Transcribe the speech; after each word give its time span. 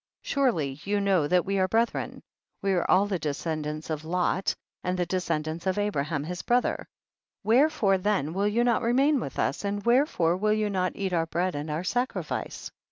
Surely 0.23 0.79
you 0.83 0.99
know 0.99 1.27
that 1.27 1.45
we 1.45 1.59
are 1.59 1.67
brethren, 1.67 2.23
we 2.63 2.71
are 2.71 2.89
all 2.89 3.05
the 3.05 3.19
descendants 3.19 3.87
of 3.91 4.03
Lot 4.03 4.55
and 4.83 4.97
the 4.97 5.05
descendants 5.05 5.67
of 5.67 5.77
Abra 5.77 6.05
ham 6.05 6.23
his 6.23 6.41
brother, 6.41 6.87
wherefore 7.43 7.99
then 7.99 8.33
will 8.33 8.47
you 8.47 8.63
not 8.63 8.81
remain 8.81 9.19
with 9.19 9.37
us, 9.37 9.63
and 9.63 9.85
where 9.85 10.07
fore 10.07 10.37
will 10.37 10.53
you 10.53 10.71
not 10.71 10.93
eat 10.95 11.13
our 11.13 11.27
bread 11.27 11.53
and 11.53 11.69
our 11.69 11.83
sacrifice 11.83 12.71